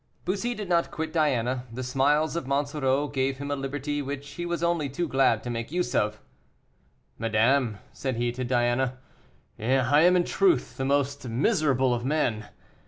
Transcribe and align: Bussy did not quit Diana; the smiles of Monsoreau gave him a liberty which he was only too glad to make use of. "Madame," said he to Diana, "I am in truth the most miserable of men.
Bussy 0.25 0.55
did 0.55 0.67
not 0.67 0.89
quit 0.89 1.13
Diana; 1.13 1.65
the 1.71 1.83
smiles 1.83 2.35
of 2.35 2.47
Monsoreau 2.47 3.07
gave 3.07 3.37
him 3.37 3.51
a 3.51 3.55
liberty 3.55 4.01
which 4.01 4.27
he 4.31 4.47
was 4.47 4.63
only 4.63 4.89
too 4.89 5.07
glad 5.07 5.43
to 5.43 5.51
make 5.51 5.71
use 5.71 5.93
of. 5.93 6.19
"Madame," 7.19 7.77
said 7.93 8.15
he 8.15 8.31
to 8.31 8.43
Diana, 8.43 8.97
"I 9.59 10.01
am 10.01 10.15
in 10.15 10.23
truth 10.23 10.77
the 10.77 10.85
most 10.85 11.27
miserable 11.29 11.93
of 11.93 12.03
men. 12.03 12.49